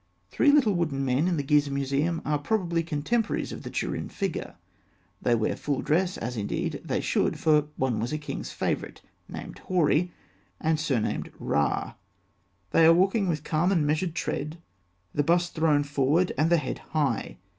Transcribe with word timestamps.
Three 0.31 0.51
little 0.51 0.73
wooden 0.73 1.05
men 1.05 1.27
in 1.27 1.37
the 1.37 1.43
Gizeh 1.43 1.69
Museum 1.69 2.23
are 2.25 2.39
probably 2.39 2.81
contemporaries 2.81 3.51
of 3.51 3.61
the 3.61 3.69
Turin 3.69 4.09
figure. 4.09 4.55
They 5.21 5.35
wear 5.35 5.55
full 5.55 5.83
dress, 5.83 6.17
as, 6.17 6.35
indeed, 6.35 6.81
they 6.83 7.01
should, 7.01 7.37
for 7.37 7.67
one 7.77 7.99
was 7.99 8.11
a 8.11 8.17
king's 8.17 8.51
favourite 8.51 9.01
named 9.29 9.59
Hori, 9.59 10.11
and 10.59 10.79
surnamed 10.79 11.31
Ra. 11.37 11.93
They 12.71 12.87
are 12.87 12.93
walking 12.95 13.27
with 13.27 13.43
calm 13.43 13.71
and 13.71 13.85
measured 13.85 14.15
tread, 14.15 14.57
the 15.13 15.21
bust 15.21 15.53
thrown 15.53 15.83
forward, 15.83 16.31
and 16.35 16.49
the 16.49 16.57
head 16.57 16.79
high. 16.79 17.37